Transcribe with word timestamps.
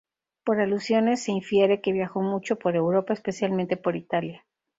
Por 0.43 0.59
alusiones 0.59 1.21
se 1.21 1.31
infiere 1.31 1.79
que 1.79 1.91
viajó 1.91 2.23
mucho 2.23 2.57
por 2.57 2.75
Europa, 2.75 3.13
especialmente 3.13 3.77
por 3.77 3.95
Italia. 3.95 4.43